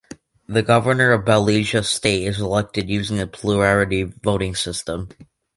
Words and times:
The 0.47 0.63
Governor 0.63 1.11
of 1.11 1.25
Bayelsa 1.25 1.85
State 1.85 2.23
is 2.25 2.39
elected 2.39 2.89
using 2.89 3.17
the 3.17 3.27
plurality 3.27 4.01
voting 4.01 4.55
system. 4.55 5.09